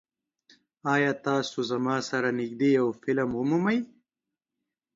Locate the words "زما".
1.71-1.95